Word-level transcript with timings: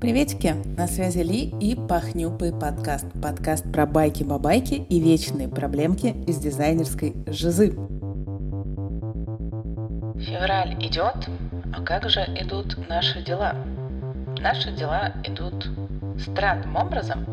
Приветики, 0.00 0.54
на 0.76 0.86
связи 0.86 1.18
Ли 1.18 1.52
и 1.60 1.74
Пахнюпый 1.74 2.52
подкаст. 2.52 3.06
Подкаст 3.20 3.70
про 3.72 3.84
байки-бабайки 3.84 4.74
и 4.74 5.00
вечные 5.00 5.48
проблемки 5.48 6.14
из 6.28 6.38
дизайнерской 6.38 7.14
жизы. 7.26 7.70
Февраль 10.20 10.76
идет, 10.80 11.28
а 11.74 11.82
как 11.82 12.08
же 12.08 12.20
идут 12.20 12.78
наши 12.88 13.22
дела? 13.24 13.56
Наши 14.40 14.70
дела 14.70 15.14
идут 15.24 15.68
странным 16.20 16.76
образом, 16.76 17.26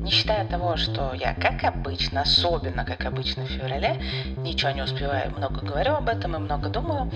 не 0.00 0.10
считая 0.10 0.46
того, 0.46 0.76
что 0.76 1.12
я, 1.14 1.34
как 1.34 1.62
обычно, 1.64 2.22
особенно 2.22 2.84
как 2.84 3.04
обычно 3.04 3.44
в 3.44 3.48
феврале, 3.48 4.00
ничего 4.38 4.70
не 4.70 4.82
успеваю, 4.82 5.30
много 5.36 5.60
говорю 5.60 5.94
об 5.94 6.08
этом 6.08 6.36
и 6.36 6.38
много 6.38 6.70
думаю, 6.70 7.10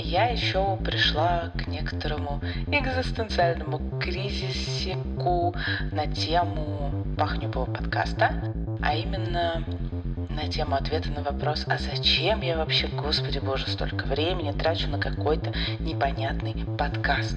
я 0.00 0.26
еще 0.26 0.76
пришла 0.84 1.52
к 1.56 1.66
некоторому 1.66 2.40
экзистенциальному 2.66 3.98
кризисику 4.00 5.54
на 5.92 6.06
тему 6.06 7.04
пахнюбого 7.16 7.66
подкаста, 7.66 8.54
а 8.80 8.94
именно 8.94 9.64
на 10.30 10.48
тему 10.48 10.76
ответа 10.76 11.10
на 11.10 11.22
вопрос, 11.22 11.64
а 11.66 11.78
зачем 11.78 12.42
я 12.42 12.56
вообще, 12.56 12.86
Господи 12.86 13.38
Боже, 13.38 13.68
столько 13.68 14.04
времени 14.04 14.52
трачу 14.52 14.88
на 14.88 14.98
какой-то 14.98 15.52
непонятный 15.80 16.54
подкаст. 16.78 17.36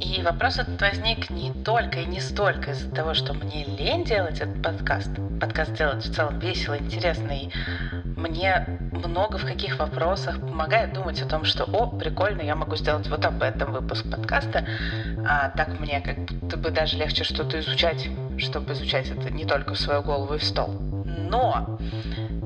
И 0.00 0.22
вопрос 0.22 0.58
этот 0.58 0.80
возник 0.80 1.28
не 1.28 1.52
только 1.52 2.00
и 2.00 2.06
не 2.06 2.20
столько 2.20 2.70
из-за 2.70 2.88
того, 2.90 3.14
что 3.14 3.34
мне 3.34 3.64
лень 3.64 4.04
делать 4.04 4.40
этот 4.40 4.62
подкаст. 4.62 5.10
Подкаст 5.40 5.72
делать 5.74 6.04
в 6.04 6.14
целом 6.14 6.38
весело, 6.38 6.78
интересно, 6.78 7.32
и 7.32 7.50
мне 8.18 8.66
много 8.90 9.38
в 9.38 9.46
каких 9.46 9.78
вопросах 9.78 10.40
помогает 10.40 10.92
думать 10.92 11.22
о 11.22 11.26
том, 11.26 11.44
что, 11.44 11.64
о, 11.64 11.86
прикольно, 11.86 12.42
я 12.42 12.56
могу 12.56 12.76
сделать 12.76 13.08
вот 13.08 13.24
об 13.24 13.42
этом 13.42 13.72
выпуск 13.72 14.10
подкаста, 14.10 14.66
а 15.26 15.50
так 15.50 15.78
мне 15.78 16.00
как 16.00 16.18
будто 16.18 16.56
бы 16.56 16.70
даже 16.70 16.96
легче 16.96 17.22
что-то 17.22 17.60
изучать, 17.60 18.08
чтобы 18.36 18.72
изучать 18.72 19.10
это 19.10 19.30
не 19.30 19.44
только 19.44 19.74
в 19.74 19.78
свою 19.78 20.02
голову 20.02 20.34
и 20.34 20.38
в 20.38 20.44
стол. 20.44 20.68
Но 21.04 21.78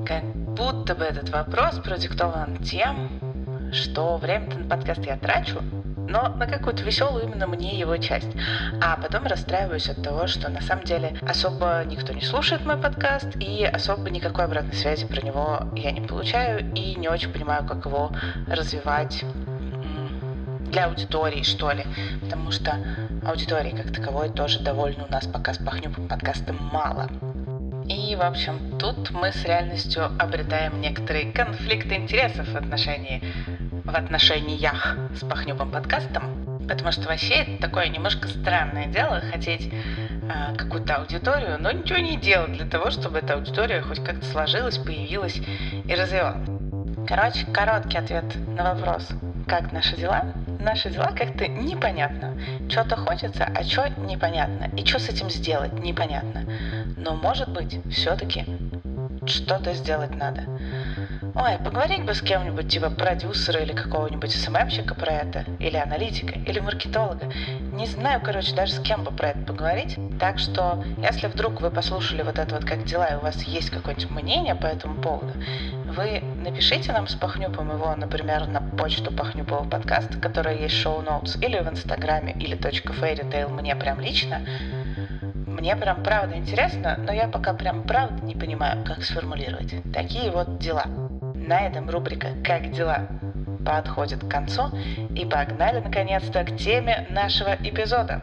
как 0.05 0.23
будто 0.23 0.93
бы 0.93 1.03
этот 1.03 1.29
вопрос 1.31 1.79
продиктован 1.79 2.57
тем, 2.57 3.19
что 3.73 4.17
время 4.17 4.55
на 4.55 4.69
подкаст 4.69 5.03
я 5.05 5.17
трачу, 5.17 5.59
но 6.07 6.29
на 6.29 6.47
какую-то 6.47 6.83
веселую 6.83 7.23
именно 7.23 7.47
мне 7.47 7.77
его 7.77 7.97
часть. 7.97 8.29
А 8.81 8.97
потом 8.97 9.25
расстраиваюсь 9.25 9.89
от 9.89 10.03
того, 10.03 10.27
что 10.27 10.49
на 10.49 10.61
самом 10.61 10.83
деле 10.83 11.17
особо 11.21 11.83
никто 11.85 12.13
не 12.13 12.21
слушает 12.21 12.65
мой 12.65 12.77
подкаст, 12.77 13.35
и 13.39 13.63
особо 13.65 14.09
никакой 14.09 14.45
обратной 14.45 14.75
связи 14.75 15.05
про 15.05 15.21
него 15.21 15.67
я 15.75 15.91
не 15.91 16.01
получаю, 16.01 16.71
и 16.73 16.95
не 16.95 17.07
очень 17.07 17.31
понимаю, 17.31 17.65
как 17.65 17.85
его 17.85 18.11
развивать 18.47 19.23
для 20.71 20.85
аудитории, 20.85 21.43
что 21.43 21.71
ли. 21.71 21.83
Потому 22.21 22.51
что 22.51 22.77
аудитории 23.25 23.71
как 23.71 23.93
таковой 23.93 24.29
тоже 24.29 24.59
довольно 24.59 25.05
у 25.05 25.11
нас 25.11 25.25
пока 25.27 25.53
с 25.53 25.57
пахнем 25.57 25.93
подкастом 26.07 26.57
мало. 26.71 27.07
И, 27.85 28.15
в 28.15 28.21
общем, 28.21 28.77
тут 28.79 29.11
мы 29.11 29.31
с 29.31 29.43
реальностью 29.43 30.05
обретаем 30.17 30.79
некоторые 30.79 31.31
конфликты 31.31 31.95
интересов 31.95 32.47
в 32.47 32.55
отношении 32.55 33.21
в 33.83 33.95
отношениях 33.95 34.97
с 35.15 35.25
Пахнюбом 35.25 35.71
подкастом, 35.71 36.59
потому 36.67 36.91
что 36.91 37.07
вообще 37.07 37.35
это 37.35 37.61
такое 37.61 37.89
немножко 37.89 38.27
странное 38.27 38.87
дело, 38.87 39.21
хотеть 39.31 39.71
э, 39.71 40.55
какую-то 40.55 40.95
аудиторию, 40.95 41.57
но 41.59 41.71
ничего 41.71 41.99
не 41.99 42.17
делать 42.17 42.53
для 42.53 42.65
того, 42.65 42.91
чтобы 42.91 43.19
эта 43.19 43.33
аудитория 43.33 43.81
хоть 43.81 44.03
как-то 44.03 44.25
сложилась, 44.25 44.77
появилась 44.77 45.39
и 45.85 45.93
развивалась. 45.93 46.47
Короче, 47.05 47.45
короткий 47.47 47.97
ответ 47.97 48.23
на 48.47 48.73
вопрос, 48.73 49.09
как 49.47 49.73
наши 49.73 49.97
дела? 49.97 50.33
Наши 50.59 50.89
дела 50.89 51.07
как-то 51.07 51.47
непонятно. 51.47 52.37
Что-то 52.69 52.95
хочется, 52.95 53.43
а 53.43 53.63
что 53.63 53.89
непонятно. 53.89 54.69
И 54.77 54.85
что 54.85 54.99
с 54.99 55.09
этим 55.09 55.29
сделать, 55.29 55.73
непонятно. 55.73 56.45
Но 56.95 57.15
может 57.15 57.49
быть, 57.49 57.77
все-таки 57.91 58.45
что-то 59.25 59.73
сделать 59.73 60.15
надо. 60.15 60.45
Ой, 61.35 61.57
поговорить 61.57 62.05
бы 62.05 62.13
с 62.13 62.21
кем-нибудь, 62.21 62.69
типа 62.69 62.91
продюсера 62.91 63.59
или 63.59 63.73
какого-нибудь 63.73 64.31
СММщика 64.31 64.93
про 64.93 65.13
это, 65.13 65.45
или 65.57 65.77
аналитика, 65.77 66.37
или 66.37 66.59
маркетолога. 66.59 67.27
Не 67.71 67.87
знаю, 67.87 68.21
короче, 68.21 68.53
даже 68.53 68.73
с 68.73 68.79
кем 68.79 69.03
бы 69.03 69.09
про 69.09 69.29
это 69.29 69.39
поговорить. 69.39 69.97
Так 70.19 70.37
что, 70.37 70.83
если 70.97 71.25
вдруг 71.25 71.59
вы 71.59 71.71
послушали 71.71 72.21
вот 72.21 72.37
это 72.37 72.53
вот 72.53 72.65
«Как 72.65 72.85
дела?» 72.85 73.07
и 73.07 73.15
у 73.15 73.21
вас 73.21 73.41
есть 73.43 73.71
какое-нибудь 73.71 74.11
мнение 74.11 74.53
по 74.53 74.67
этому 74.67 75.01
поводу, 75.01 75.33
вы 75.85 76.21
напишите 76.21 76.91
нам 76.91 77.07
с 77.07 77.15
Пахнюпом 77.15 77.71
его, 77.71 77.95
например, 77.95 78.47
на 78.47 78.61
почту 78.61 79.11
Пахнюпова 79.11 79.67
подкаста, 79.67 80.19
которая 80.19 80.55
есть 80.57 80.75
шоу-ноутс, 80.75 81.37
или 81.37 81.57
в 81.57 81.67
Инстаграме, 81.67 82.33
или 82.33 82.55
.fairytale 82.55 83.49
мне 83.49 83.75
прям 83.75 83.99
лично. 83.99 84.45
Мне 85.47 85.75
прям 85.75 86.03
правда 86.03 86.35
интересно, 86.35 86.95
но 86.97 87.13
я 87.13 87.27
пока 87.27 87.53
прям 87.53 87.83
правда 87.83 88.25
не 88.25 88.35
понимаю, 88.35 88.83
как 88.83 89.03
сформулировать. 89.03 89.73
Такие 89.93 90.31
вот 90.31 90.59
дела. 90.59 90.83
На 91.45 91.67
этом 91.67 91.89
рубрика 91.89 92.29
«Как 92.43 92.71
дела?» 92.71 93.07
подходит 93.65 94.23
к 94.23 94.29
концу, 94.29 94.63
и 95.13 95.25
погнали 95.25 95.81
наконец-то 95.81 96.43
к 96.45 96.55
теме 96.55 97.05
нашего 97.09 97.55
эпизода. 97.61 98.21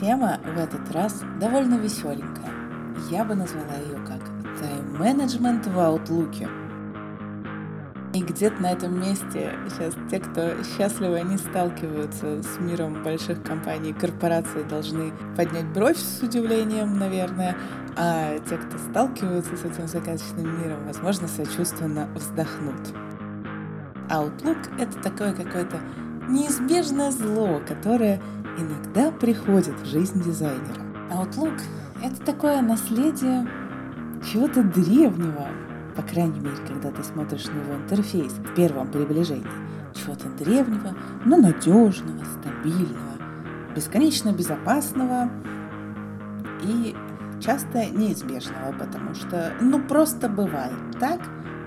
Тема 0.00 0.38
в 0.44 0.58
этот 0.58 0.92
раз 0.92 1.22
довольно 1.40 1.76
веселенькая. 1.76 2.50
Я 3.10 3.24
бы 3.24 3.34
назвала 3.36 3.74
ее 3.74 3.98
как 4.06 4.20
«Тайм-менеджмент 4.58 5.66
в 5.66 5.78
Outlook». 5.78 6.67
И 8.18 8.22
где-то 8.22 8.60
на 8.60 8.72
этом 8.72 9.00
месте 9.00 9.52
сейчас 9.68 9.94
те, 10.10 10.18
кто 10.18 10.50
счастливо 10.64 11.18
не 11.18 11.36
сталкиваются 11.36 12.42
с 12.42 12.58
миром 12.58 13.04
больших 13.04 13.40
компаний, 13.44 13.92
корпораций, 13.92 14.64
должны 14.64 15.12
поднять 15.36 15.66
бровь 15.66 15.98
с 15.98 16.20
удивлением, 16.20 16.98
наверное, 16.98 17.56
а 17.96 18.36
те, 18.40 18.56
кто 18.56 18.76
сталкиваются 18.76 19.56
с 19.56 19.64
этим 19.64 19.86
загадочным 19.86 20.60
миром, 20.60 20.84
возможно, 20.86 21.28
сочувственно 21.28 22.08
вздохнут. 22.16 22.92
Outlook— 24.10 24.68
это 24.80 25.00
такое 25.00 25.32
какое-то 25.32 25.78
неизбежное 26.28 27.12
зло, 27.12 27.60
которое 27.68 28.20
иногда 28.58 29.12
приходит 29.12 29.78
в 29.78 29.86
жизнь 29.86 30.20
дизайнера. 30.24 30.82
Outlook— 31.12 31.60
это 32.02 32.20
такое 32.24 32.62
наследие 32.62 33.46
чего-то 34.32 34.64
древнего, 34.64 35.46
по 35.98 36.02
крайней 36.02 36.38
мере, 36.38 36.56
когда 36.64 36.92
ты 36.92 37.02
смотришь 37.02 37.46
на 37.46 37.58
его 37.58 37.74
интерфейс 37.74 38.32
в 38.32 38.54
первом 38.54 38.86
приближении, 38.88 39.44
чего-то 39.92 40.28
древнего, 40.38 40.94
но 41.24 41.36
надежного, 41.36 42.24
стабильного, 42.24 43.18
бесконечно 43.74 44.32
безопасного 44.32 45.28
и 46.62 46.94
часто 47.40 47.86
неизбежного, 47.86 48.72
потому 48.78 49.12
что, 49.16 49.52
ну, 49.60 49.82
просто 49.82 50.28
бывает 50.28 50.78
так, 51.00 51.20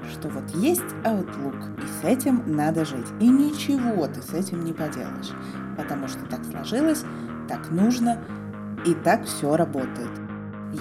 что 0.09 0.29
вот 0.29 0.49
есть 0.55 0.81
Outlook, 1.03 1.83
и 1.83 2.01
с 2.01 2.05
этим 2.05 2.41
надо 2.45 2.85
жить. 2.85 3.07
И 3.19 3.27
ничего 3.27 4.07
ты 4.07 4.21
с 4.21 4.33
этим 4.33 4.63
не 4.63 4.71
поделаешь, 4.71 5.31
потому 5.75 6.07
что 6.07 6.25
так 6.27 6.39
сложилось, 6.45 7.03
так 7.49 7.69
нужно, 7.69 8.17
и 8.85 8.93
так 8.93 9.25
все 9.25 9.57
работает. 9.57 10.09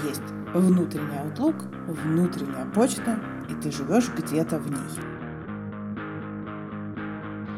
Есть 0.04 0.22
внутренний 0.54 1.16
Outlook, 1.24 1.64
внутренняя 1.88 2.64
почта, 2.66 3.18
и 3.50 3.54
ты 3.54 3.70
живешь 3.72 4.08
где-то 4.08 4.58
в 4.58 4.70
ней. 4.70 5.04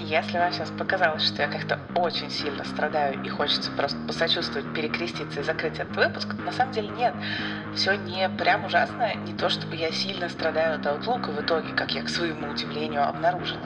Если 0.00 0.36
вам 0.36 0.52
сейчас 0.52 0.70
показалось, 0.70 1.22
что 1.22 1.42
я 1.42 1.48
как-то 1.48 1.78
очень 1.94 2.30
сильно 2.30 2.64
страдаю 2.64 3.22
и 3.22 3.28
хочется 3.28 3.70
просто 3.70 3.96
посочувствовать, 4.06 4.66
перекреститься 4.74 5.40
и 5.40 5.42
закрыть 5.42 5.78
этот 5.78 5.96
выпуск, 5.96 6.34
на 6.44 6.52
самом 6.52 6.72
деле 6.72 6.88
нет. 6.88 7.14
Все 7.74 7.94
не 7.94 8.28
прям 8.28 8.64
ужасно, 8.64 9.14
не 9.14 9.32
то 9.32 9.48
чтобы 9.48 9.76
я 9.76 9.90
сильно 9.92 10.28
страдаю 10.28 10.74
от 10.74 10.86
Outlook 10.86 11.34
в 11.34 11.40
итоге, 11.40 11.72
как 11.74 11.92
я 11.92 12.02
к 12.02 12.08
своему 12.08 12.50
удивлению 12.50 13.08
обнаружила. 13.08 13.62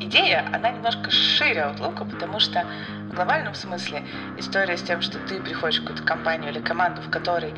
Идея, 0.00 0.44
она 0.52 0.70
немножко 0.70 1.10
шире 1.10 1.60
Outlook, 1.60 2.10
потому 2.10 2.40
что 2.40 2.64
в 3.10 3.14
глобальном 3.14 3.54
смысле 3.54 4.02
история 4.38 4.76
с 4.76 4.82
тем, 4.82 5.00
что 5.02 5.18
ты 5.20 5.40
приходишь 5.40 5.78
в 5.78 5.82
какую-то 5.82 6.02
компанию 6.02 6.50
или 6.50 6.60
команду, 6.60 7.00
в 7.00 7.10
которой 7.10 7.54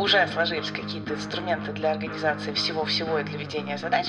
уже 0.00 0.26
сложились 0.28 0.70
какие-то 0.70 1.14
инструменты 1.14 1.72
для 1.72 1.90
организации 1.90 2.52
всего-всего 2.52 3.18
и 3.18 3.24
для 3.24 3.38
ведения 3.38 3.76
задач, 3.76 4.06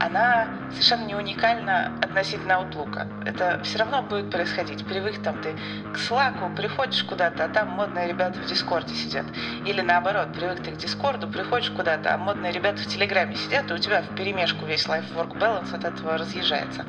она 0.00 0.48
совершенно 0.70 1.04
не 1.04 1.14
уникальна 1.14 1.92
относительно 2.00 2.52
Outlook. 2.52 3.26
Это 3.26 3.60
все 3.62 3.78
равно 3.78 4.02
будет 4.02 4.30
происходить. 4.30 4.86
Привык 4.86 5.22
там 5.22 5.40
ты 5.42 5.54
к 5.92 5.96
Slack, 5.96 6.56
приходишь 6.56 7.02
куда-то, 7.04 7.44
а 7.44 7.48
там 7.48 7.70
модные 7.70 8.08
ребята 8.08 8.38
в 8.40 8.46
Дискорде 8.46 8.94
сидят. 8.94 9.26
Или 9.66 9.80
наоборот, 9.80 10.32
привык 10.32 10.62
ты 10.62 10.70
к 10.70 10.76
Дискорду, 10.76 11.28
приходишь 11.28 11.70
куда-то, 11.70 12.14
а 12.14 12.18
модные 12.18 12.52
ребята 12.52 12.78
в 12.82 12.86
Телеграме 12.86 13.34
сидят, 13.36 13.70
и 13.70 13.74
у 13.74 13.78
тебя 13.78 14.02
в 14.02 14.14
перемешку 14.14 14.64
весь 14.64 14.86
life-work 14.86 15.38
balance 15.38 15.74
от 15.74 15.84
этого 15.84 16.16
разъезжается. 16.16 16.84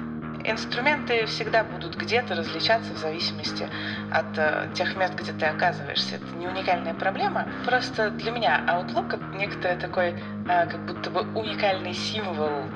Инструменты 0.45 1.25
всегда 1.25 1.63
будут 1.63 1.95
где-то 1.95 2.35
различаться 2.35 2.93
в 2.93 2.97
зависимости 2.97 3.67
от 4.11 4.37
э, 4.37 4.69
тех 4.73 4.95
мест, 4.95 5.13
где 5.15 5.31
ты 5.33 5.45
оказываешься. 5.45 6.15
Это 6.15 6.35
не 6.37 6.47
уникальная 6.47 6.93
проблема. 6.93 7.47
Просто 7.65 8.09
для 8.11 8.31
меня 8.31 8.63
Outlook 8.67 9.15
это 9.15 9.37
некоторый 9.37 9.77
такой 9.77 10.09
э, 10.09 10.67
как 10.67 10.85
будто 10.85 11.09
бы 11.09 11.21
уникальный 11.39 11.93
символ 11.93 12.69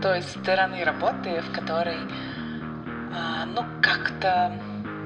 той 0.00 0.22
стороны 0.22 0.84
работы, 0.84 1.40
в 1.40 1.52
которой 1.52 1.96
э, 1.96 3.44
ну 3.46 3.64
как-то 3.82 4.52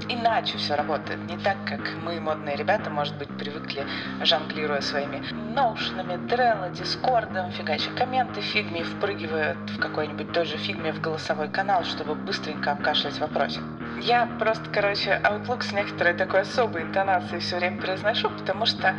иначе 0.08 0.58
все 0.58 0.74
работает. 0.74 1.20
Не 1.28 1.38
так, 1.38 1.56
как 1.66 1.80
мы, 2.02 2.20
модные 2.20 2.56
ребята, 2.56 2.90
может 2.90 3.16
быть, 3.16 3.28
привыкли, 3.38 3.86
жонглируя 4.22 4.80
своими 4.80 5.22
Notion 5.54 5.90
ами, 5.90 6.14
Trello, 6.28 6.72
Дискордом, 6.72 7.50
фигача 7.52 7.90
комменты 7.90 8.40
в 8.40 8.44
фигме, 8.44 8.84
впрыгивая 8.84 9.56
в 9.76 9.78
какой-нибудь 9.78 10.32
той 10.32 10.44
же 10.44 10.56
фигме 10.56 10.92
в 10.92 11.00
голосовой 11.00 11.48
канал, 11.48 11.84
чтобы 11.84 12.14
быстренько 12.14 12.72
обкашлять 12.72 13.18
вопросик. 13.18 13.62
Я 14.00 14.26
просто, 14.38 14.64
короче, 14.72 15.20
Outlook 15.22 15.62
с 15.62 15.72
некоторой 15.72 16.14
такой 16.14 16.40
особой 16.40 16.82
интонацией 16.82 17.40
все 17.40 17.56
время 17.56 17.80
произношу, 17.80 18.30
потому 18.30 18.66
что 18.66 18.96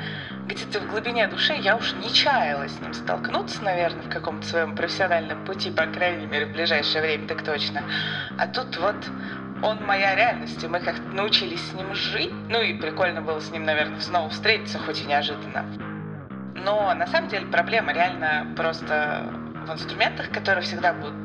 где-то 0.48 0.80
в 0.80 0.90
глубине 0.90 1.28
души 1.28 1.54
я 1.54 1.76
уж 1.76 1.94
не 1.94 2.10
чаяла 2.14 2.68
с 2.68 2.80
ним 2.80 2.94
столкнуться, 2.94 3.64
наверное, 3.64 4.04
в 4.04 4.10
каком-то 4.10 4.48
своем 4.48 4.76
профессиональном 4.76 5.44
пути, 5.46 5.72
по 5.72 5.86
крайней 5.88 6.26
мере, 6.26 6.46
в 6.46 6.54
ближайшее 6.54 7.02
время 7.02 7.28
так 7.28 7.44
точно. 7.44 7.84
А 8.38 8.48
тут 8.48 8.78
вот 8.78 8.96
он 9.64 9.84
моя 9.86 10.16
реальность, 10.16 10.64
и 10.64 10.68
мы 10.68 10.80
как-то 10.80 11.08
научились 11.14 11.62
с 11.62 11.74
ним 11.74 11.96
жить. 11.96 12.34
Ну 12.50 12.62
и 12.62 12.74
прикольно 12.74 13.22
было 13.22 13.40
с 13.40 13.50
ним, 13.52 13.64
наверное, 13.64 14.00
снова 14.02 14.30
встретиться, 14.30 14.78
хоть 14.80 15.02
и 15.02 15.06
неожиданно. 15.06 15.66
Но 16.56 16.94
на 16.94 17.08
самом 17.08 17.30
деле 17.30 17.46
проблема 17.48 17.94
реально 17.94 18.54
просто 18.56 19.32
в 19.66 19.72
инструментах, 19.72 20.30
которые 20.30 20.64
всегда 20.64 20.94
будут 20.94 21.16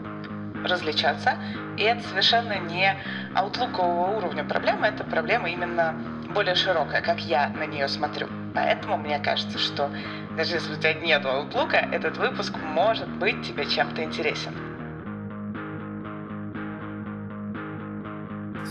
различаться. 0.64 1.35
И 1.76 1.82
это 1.82 2.06
совершенно 2.08 2.58
не 2.58 2.96
аутлукового 3.35 4.17
уровня 4.17 4.44
проблема, 4.44 4.88
это 4.88 5.05
проблема 5.05 5.49
именно 5.49 5.94
более 6.34 6.55
широкая, 6.55 7.02
как 7.02 7.20
я 7.20 7.49
на 7.50 7.67
нее 7.67 7.88
смотрю. 7.88 8.29
Поэтому 8.55 8.96
мне 8.96 9.19
кажется, 9.19 9.58
что 9.58 9.91
даже 10.37 10.55
если 10.55 10.73
у 10.73 10.76
тебя 10.76 10.94
нет 10.94 11.25
аутлука, 11.25 11.76
этот 11.76 12.17
выпуск 12.17 12.55
может 12.62 13.08
быть 13.08 13.46
тебе 13.46 13.67
чем-то 13.67 14.02
интересен. 14.02 14.68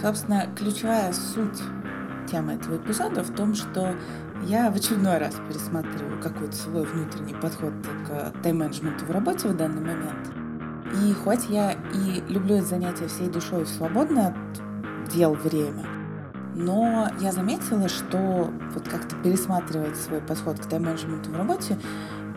Собственно, 0.01 0.47
ключевая 0.55 1.11
суть 1.11 1.61
темы 2.29 2.53
этого 2.53 2.77
эпизода 2.77 3.23
в 3.23 3.33
том, 3.33 3.55
что 3.55 3.95
я 4.43 4.69
в 4.69 4.75
очередной 4.75 5.17
раз 5.17 5.35
пересматриваю 5.47 6.21
какой-то 6.21 6.55
свой 6.55 6.85
внутренний 6.85 7.33
подход 7.33 7.73
к 8.07 8.41
тайм-менеджменту 8.43 9.05
в 9.05 9.11
работе 9.11 9.47
в 9.47 9.57
данный 9.57 9.81
момент. 9.81 10.27
И 11.03 11.13
хоть 11.13 11.49
я 11.49 11.71
и 11.71 12.23
люблю 12.29 12.57
это 12.57 12.67
занятие 12.67 13.07
всей 13.07 13.29
душой 13.29 13.63
в 13.63 13.69
свободное 13.69 14.27
от 14.27 15.09
дел 15.13 15.33
время, 15.33 15.85
но 16.53 17.09
я 17.19 17.31
заметила, 17.31 17.89
что 17.89 18.51
вот 18.73 18.87
как-то 18.87 19.15
пересматривать 19.17 19.97
свой 19.97 20.21
подход 20.21 20.59
к 20.59 20.65
тайм-менеджменту 20.67 21.31
в 21.31 21.35
работе 21.35 21.77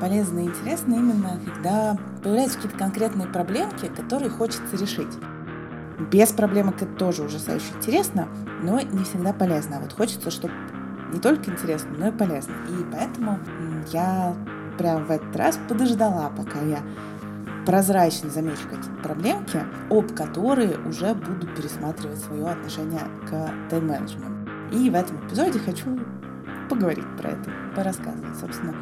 полезно 0.00 0.40
и 0.40 0.44
интересно 0.44 0.94
именно, 0.94 1.38
когда 1.44 1.96
появляются 2.22 2.56
какие-то 2.56 2.78
конкретные 2.78 3.28
проблемки, 3.28 3.86
которые 3.86 4.30
хочется 4.30 4.76
решить. 4.76 5.12
Без 6.10 6.30
проблемок 6.30 6.76
это 6.80 6.92
тоже 6.94 7.22
ужасающе 7.22 7.72
интересно, 7.76 8.28
но 8.62 8.80
не 8.80 9.04
всегда 9.04 9.32
полезно. 9.32 9.76
А 9.76 9.80
вот 9.80 9.92
хочется, 9.92 10.30
чтобы 10.30 10.54
не 11.12 11.20
только 11.20 11.50
интересно, 11.50 11.90
но 11.98 12.08
и 12.08 12.12
полезно. 12.12 12.54
И 12.68 12.84
поэтому 12.90 13.38
я 13.92 14.34
прям 14.78 15.04
в 15.04 15.10
этот 15.10 15.34
раз 15.36 15.58
подождала, 15.68 16.30
пока 16.30 16.60
я 16.60 16.78
прозрачно 17.66 18.30
замечу 18.30 18.62
какие-то 18.70 19.02
проблемки, 19.02 19.62
об 19.90 20.12
которые 20.12 20.78
уже 20.78 21.14
буду 21.14 21.46
пересматривать 21.48 22.18
свое 22.18 22.46
отношение 22.46 23.02
к 23.28 23.50
тайм-менеджменту. 23.68 24.50
И 24.72 24.88
в 24.88 24.94
этом 24.94 25.26
эпизоде 25.26 25.58
хочу 25.58 25.98
поговорить 26.70 27.04
про 27.18 27.30
это, 27.30 27.50
порассказывать, 27.76 28.38
собственно, 28.38 28.74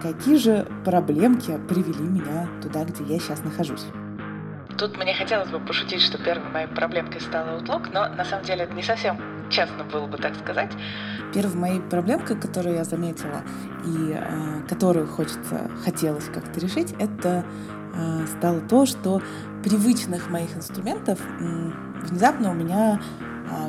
какие 0.00 0.36
же 0.36 0.66
проблемки 0.84 1.58
привели 1.68 2.04
меня 2.04 2.48
туда, 2.62 2.84
где 2.84 3.04
я 3.04 3.18
сейчас 3.18 3.42
нахожусь. 3.44 3.84
Тут 4.78 4.96
мне 4.96 5.14
хотелось 5.14 5.50
бы 5.50 5.60
пошутить, 5.60 6.02
что 6.02 6.18
первой 6.18 6.48
моей 6.50 6.66
проблемкой 6.66 7.20
стала 7.20 7.58
Outlook, 7.58 7.90
но 7.92 8.08
на 8.08 8.24
самом 8.24 8.44
деле 8.44 8.64
это 8.64 8.72
не 8.72 8.82
совсем 8.82 9.18
честно 9.50 9.84
было 9.84 10.06
бы 10.06 10.18
так 10.18 10.34
сказать. 10.36 10.70
Первой 11.32 11.54
моей 11.54 11.80
проблемкой, 11.80 12.36
которую 12.36 12.76
я 12.76 12.84
заметила 12.84 13.42
и 13.84 14.14
э, 14.14 14.62
которую 14.68 15.06
хочется, 15.06 15.70
хотелось 15.84 16.24
как-то 16.24 16.58
решить, 16.58 16.94
это 16.98 17.44
э, 17.94 18.26
стало 18.38 18.60
то, 18.60 18.86
что 18.86 19.22
привычных 19.62 20.30
моих 20.30 20.56
инструментов 20.56 21.20
э, 21.20 21.70
внезапно 22.06 22.50
у 22.50 22.54
меня 22.54 23.00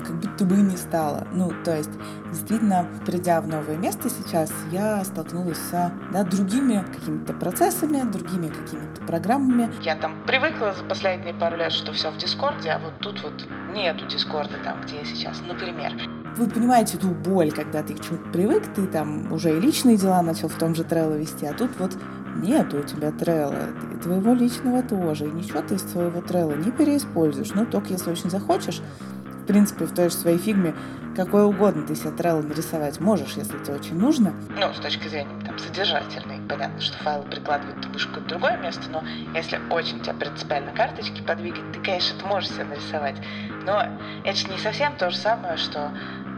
как 0.05 0.15
будто 0.15 0.45
бы 0.45 0.55
не 0.57 0.77
стало. 0.77 1.27
Ну, 1.33 1.51
то 1.63 1.75
есть, 1.75 1.91
действительно, 2.29 2.87
придя 3.05 3.41
в 3.41 3.47
новое 3.47 3.77
место 3.77 4.09
сейчас, 4.09 4.51
я 4.71 5.03
столкнулась 5.03 5.57
с 5.57 5.91
да, 6.11 6.23
другими 6.23 6.85
какими-то 6.93 7.33
процессами, 7.33 8.01
другими 8.11 8.47
какими-то 8.47 9.01
программами. 9.07 9.69
Я 9.81 9.95
там 9.95 10.23
привыкла 10.25 10.73
за 10.73 10.83
последние 10.83 11.33
пару 11.33 11.57
лет, 11.57 11.71
что 11.71 11.93
все 11.93 12.11
в 12.11 12.17
Дискорде, 12.17 12.71
а 12.71 12.79
вот 12.79 12.93
тут 12.99 13.21
вот 13.23 13.47
нету 13.73 14.05
Дискорда 14.07 14.55
там, 14.63 14.81
где 14.81 14.99
я 14.99 15.05
сейчас, 15.05 15.41
например. 15.47 15.93
Вы 16.35 16.47
понимаете 16.47 16.97
ту 16.97 17.09
боль, 17.09 17.51
когда 17.51 17.83
ты 17.83 17.93
к 17.93 18.01
чему-то 18.01 18.29
привык, 18.31 18.73
ты 18.73 18.87
там 18.87 19.31
уже 19.31 19.55
и 19.55 19.59
личные 19.59 19.97
дела 19.97 20.21
начал 20.23 20.47
в 20.49 20.55
том 20.55 20.73
же 20.73 20.83
Trello 20.83 21.17
вести, 21.17 21.45
а 21.45 21.53
тут 21.53 21.69
вот 21.77 21.91
нет 22.37 22.73
у 22.73 22.81
тебя 22.81 23.09
и 23.09 23.97
твоего 23.97 24.33
личного 24.33 24.81
тоже, 24.81 25.25
и 25.25 25.31
ничего 25.31 25.61
ты 25.61 25.75
из 25.75 25.83
своего 25.83 26.21
Trello 26.21 26.57
не 26.57 26.71
переиспользуешь, 26.71 27.51
ну, 27.53 27.65
только 27.65 27.89
если 27.89 28.09
очень 28.09 28.29
захочешь, 28.29 28.81
в 29.43 29.45
принципе, 29.45 29.85
в 29.85 29.93
той 29.93 30.09
же 30.09 30.15
своей 30.15 30.37
фигме 30.37 30.73
какой 31.15 31.45
угодно 31.45 31.85
ты 31.85 31.95
себе 31.95 32.11
трелл 32.11 32.41
нарисовать 32.41 32.99
можешь, 32.99 33.33
если 33.33 33.57
тебе 33.59 33.75
очень 33.75 33.97
нужно. 33.97 34.33
Ну, 34.49 34.73
с 34.73 34.79
точки 34.79 35.07
зрения 35.07 35.39
там, 35.45 35.59
содержательной. 35.59 36.39
Понятно, 36.49 36.81
что 36.81 36.97
файлы 37.03 37.25
прикладывают 37.25 37.81
ты 37.81 37.87
будешь 37.89 38.07
какое-то 38.07 38.29
другое 38.29 38.57
место, 38.57 38.81
но 38.89 39.03
если 39.35 39.59
очень 39.69 39.99
тебя 39.99 40.13
принципиально 40.13 40.71
карточки 40.71 41.21
подвигать, 41.21 41.71
ты, 41.71 41.79
конечно, 41.81 42.17
это 42.17 42.25
можешь 42.25 42.49
себе 42.49 42.63
нарисовать. 42.63 43.15
Но 43.65 43.83
это 44.23 44.37
же 44.37 44.47
не 44.47 44.57
совсем 44.57 44.95
то 44.95 45.11
же 45.11 45.17
самое, 45.17 45.57
что 45.57 45.91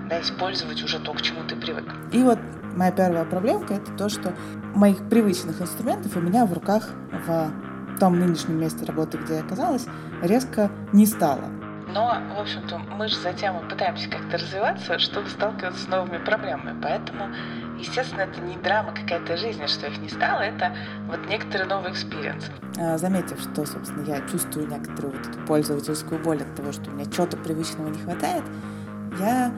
да, 0.10 0.22
использовать 0.22 0.84
уже 0.84 1.00
то, 1.00 1.13
к 1.13 1.22
чему 1.22 1.44
ты 1.48 1.56
привык. 1.56 1.86
И 2.12 2.22
вот 2.22 2.40
моя 2.75 2.92
первая 2.92 3.25
проблемка— 3.25 3.74
это 3.75 3.92
то, 3.94 4.10
что 4.10 4.34
моих 4.75 5.08
привычных 5.10 5.62
инструментов 5.62 6.16
у 6.18 6.19
меня 6.19 6.46
в 6.46 6.54
руках 6.54 6.90
в 7.25 7.51
том 8.00 8.19
нынешнем 8.19 8.60
месте 8.60 8.84
работы, 8.86 9.18
где 9.18 9.36
я 9.36 9.40
оказалась, 9.40 9.86
резко 10.22 10.69
не 10.92 11.06
стало. 11.06 11.46
Но, 11.88 12.18
в 12.36 12.40
общем-то, 12.40 12.80
мы 12.80 13.08
же 13.08 13.16
затем 13.18 13.56
пытаемся 13.70 14.10
как-то 14.10 14.38
развиваться, 14.38 14.98
чтобы 15.00 15.30
сталкиваться 15.30 15.84
с 15.84 15.88
новыми 15.88 16.18
проблемами. 16.18 16.80
Поэтому, 16.82 17.30
естественно, 17.78 18.22
это 18.22 18.42
не 18.42 18.58
драма 18.58 18.92
какая-то 18.92 19.38
жизни, 19.38 19.68
что 19.68 19.88
их 19.88 20.00
не 20.00 20.10
стало, 20.10 20.42
это 20.42 20.75
вот 21.08 21.20
некоторый 21.27 21.68
новый 21.68 21.92
experience. 21.91 22.46
А, 22.80 22.98
заметив, 22.98 23.39
что, 23.39 23.65
собственно, 23.65 24.04
я 24.04 24.20
чувствую 24.27 24.68
некоторую 24.68 25.13
вот 25.13 25.27
эту 25.27 25.39
пользовательскую 25.46 26.22
боль 26.22 26.42
от 26.42 26.56
того, 26.56 26.72
что 26.72 26.89
у 26.89 26.94
меня 26.94 27.06
чего-то 27.06 27.38
привычного 27.38 27.89
не 27.89 28.00
хватает, 28.00 28.44
я 29.20 29.51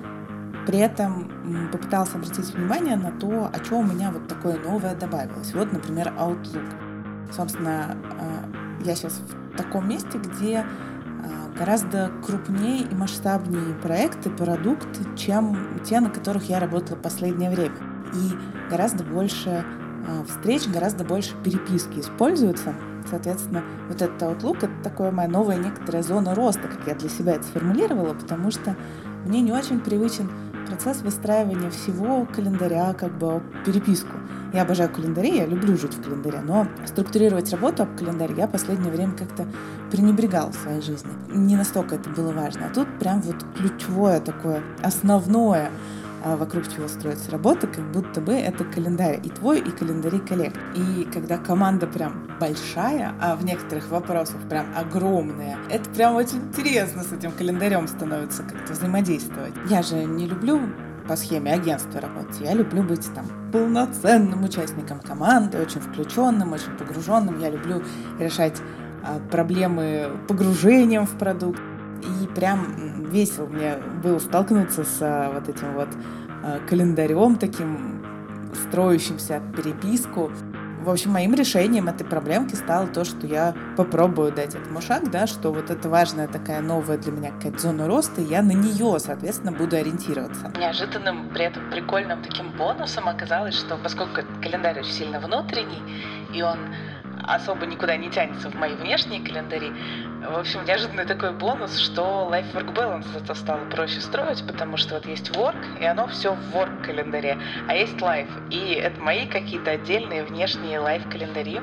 при 0.66 0.80
этом 0.80 1.70
попыталась 1.72 2.14
обратить 2.14 2.54
внимание 2.54 2.98
на 2.98 3.12
то, 3.12 3.50
о 3.52 3.60
чем 3.62 3.78
у 3.78 3.94
меня 3.94 4.12
вот 4.12 4.28
такое 4.28 4.60
новое 4.60 4.96
добавилось. 4.96 5.54
Вот, 5.54 5.72
например, 5.72 6.14
Outlook. 6.18 7.34
Собственно, 7.34 7.96
а, 8.20 8.84
я 8.84 8.96
сейчас 8.96 9.14
в 9.14 9.58
таком 9.58 9.88
месте, 9.88 10.18
где 10.18 10.66
гораздо 11.58 12.12
крупнее 12.26 12.84
и 12.84 12.96
масштабнее 12.96 13.74
проекты, 13.82 14.30
продукты, 14.30 15.04
чем 15.16 15.80
те, 15.84 16.00
на 16.00 16.10
которых 16.10 16.50
я 16.50 16.60
работала 16.60 16.98
последнее 16.98 17.50
время. 17.50 17.78
И 18.14 18.70
гораздо 18.70 19.04
больше 19.04 19.66
а, 20.08 20.24
встреч, 20.26 20.68
гораздо 20.68 21.04
больше 21.04 21.36
переписки 21.44 22.00
используются. 22.00 22.74
Соответственно, 23.10 23.64
вот 23.88 24.02
этот 24.02 24.22
Outlook— 24.22 24.58
это 24.58 24.84
такая 24.84 25.12
моя 25.12 25.30
новая 25.30 25.58
некоторая 25.58 26.04
зона 26.04 26.36
роста, 26.36 26.68
как 26.68 26.88
я 26.88 26.96
для 26.96 27.10
себя 27.10 27.34
это 27.36 27.44
сформулировала, 27.44 28.14
потому 28.14 28.52
что 28.52 28.76
мне 29.26 29.42
не 29.42 29.52
очень 29.52 29.80
привычен 29.80 30.30
процесс 30.68 31.02
выстраивания 31.02 31.70
всего 31.70 32.26
календаря, 32.26 32.94
как 32.94 33.18
бы 33.18 33.42
переписку. 33.66 34.18
Я 34.54 34.62
обожаю 34.62 34.90
календари, 34.90 35.38
я 35.38 35.46
люблю 35.46 35.78
жить 35.78 35.94
в 35.94 36.04
календаре, 36.04 36.40
но 36.42 36.68
структурировать 36.86 37.52
работу 37.52 37.84
об 37.84 37.98
календаре 37.98 38.36
я 38.38 38.48
последнее 38.48 38.92
время 38.92 39.14
как-то 39.14 39.46
пренебрегала 39.92 40.52
в 40.52 40.56
своей 40.56 40.82
жизни. 40.82 41.10
Не 41.34 41.56
настолько 41.56 41.96
это 41.96 42.10
было 42.10 42.32
важно. 42.32 42.68
А 42.68 42.74
тут 42.74 42.88
прям 43.00 43.22
вот 43.22 43.36
ключевое 43.58 44.22
такое, 44.22 44.62
основное, 44.82 45.70
а, 46.24 46.36
вокруг 46.36 46.64
чего 46.74 46.88
строится 46.88 47.30
работа, 47.32 47.68
как 47.68 47.92
будто 47.92 48.22
бы 48.22 48.34
это 48.34 48.64
календарь 48.66 49.20
и 49.24 49.30
твой, 49.30 49.60
и 49.60 49.70
календари 49.70 50.20
коллег. 50.20 50.54
И 50.76 51.08
когда 51.14 51.38
команда 51.38 51.88
прям 51.88 52.28
большая, 52.40 53.14
а 53.22 53.36
в 53.36 53.46
некоторых 53.46 53.90
вопросах 53.90 54.38
прям 54.50 54.66
огромная, 54.76 55.58
это 55.70 55.90
прям 55.92 56.16
очень 56.16 56.38
интересно 56.38 57.04
с 57.04 57.12
этим 57.12 57.32
календарем 57.32 57.88
становится 57.88 58.44
как-то 58.44 58.74
взаимодействовать. 58.74 59.54
Я 59.70 59.84
же 59.84 60.04
не 60.06 60.26
люблю 60.26 60.62
по 61.08 61.16
схеме 61.16 61.54
агентства 61.54 62.02
работать. 62.02 62.40
Я 62.40 62.54
люблю 62.54 62.84
быть 62.84 63.08
там 63.14 63.26
полноценным 63.52 64.44
участником 64.44 65.00
команды, 65.00 65.60
очень 65.60 65.82
включенным, 65.82 66.54
очень 66.54 66.72
погруженным. 66.78 67.40
Я 67.40 67.50
люблю 67.50 67.82
решать 68.20 68.62
а, 69.04 69.20
проблемы 69.32 70.12
погружением 70.28 71.06
в 71.06 71.18
продукт. 71.18 71.62
И 72.04 72.28
прям 72.28 73.06
весело 73.10 73.48
мне 73.48 73.78
было 74.04 74.20
столкнуться 74.20 74.84
с 74.84 74.98
а, 75.02 75.32
вот 75.34 75.50
этим 75.50 75.74
вот 75.74 75.90
а, 76.44 76.60
календарем 76.68 77.38
таким, 77.38 78.04
строящимся 78.68 79.42
переписку. 79.56 80.32
В 80.88 80.90
общем, 80.90 81.12
моим 81.12 81.34
решением 81.34 81.90
этой 81.90 82.06
проблемки 82.06 82.56
стало 82.56 82.88
то, 82.88 83.04
что 83.04 83.28
я 83.28 83.54
попробую 83.76 84.32
дать 84.32 84.56
этому 84.56 84.80
шаг, 84.80 85.12
да, 85.12 85.28
что 85.28 85.52
вот 85.52 85.70
это 85.70 85.90
важная 85.90 86.30
такая 86.30 86.62
новая 86.62 86.98
для 86.98 87.12
меня 87.12 87.32
какая-то 87.32 87.60
зона 87.60 87.88
роста, 87.88 88.22
и 88.22 88.24
я 88.24 88.42
на 88.42 88.54
нее, 88.54 88.98
соответственно, 88.98 89.52
буду 89.52 89.76
ориентироваться. 89.76 90.50
Неожиданным, 90.58 91.28
при 91.34 91.44
этом 91.44 91.70
прикольным 91.70 92.24
таким 92.24 92.52
бонусом 92.58 93.10
оказалось, 93.10 93.56
что 93.56 93.76
поскольку 93.76 94.22
календарь 94.42 94.80
очень 94.80 94.94
сильно 94.94 95.20
внутренний, 95.20 95.84
и 96.34 96.42
он 96.42 96.58
особо 97.24 97.66
никуда 97.66 97.98
не 97.98 98.10
тянется 98.10 98.50
в 98.50 98.56
мои 98.56 98.76
внешние 98.76 99.22
календари. 99.22 99.72
В 100.30 100.40
общем, 100.40 100.64
неожиданный 100.66 101.06
такой 101.06 101.32
бонус, 101.32 101.78
что 101.78 102.28
Life-Work 102.32 102.74
Balance 102.74 103.08
зато 103.14 103.34
стало 103.34 103.66
проще 103.70 104.02
строить, 104.02 104.46
потому 104.46 104.78
что 104.78 104.96
вот 104.96 105.06
есть 105.06 105.30
Work, 105.32 105.80
и 105.80 105.86
оно 105.86 106.08
все 106.08 106.34
в 106.34 106.56
Work 106.56 106.86
календаре, 106.86 107.38
а 107.68 107.76
есть 107.76 107.98
Life, 107.98 108.50
и 108.50 108.74
это 108.74 109.00
мои 109.02 109.28
какие-то 109.28 109.72
отдельные 109.72 110.24
внешние 110.24 110.80
Life 110.80 111.10
календари. 111.12 111.62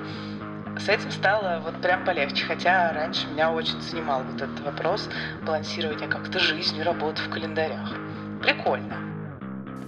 С 0.79 0.89
этим 0.89 1.11
стало 1.13 1.61
вот 1.65 1.81
прям 1.81 2.05
полегче, 2.05 2.45
хотя 2.47 2.93
раньше 2.93 3.29
меня 3.29 3.53
очень 3.53 3.81
занимал 3.81 4.23
вот 4.23 4.43
этот 4.43 4.61
вопрос 4.61 5.09
балансирования 5.47 6.09
как-то 6.09 6.39
жизни, 6.41 6.81
работы 6.81 7.23
в 7.23 7.31
календарях. 7.31 7.93
Прикольно. 8.43 8.95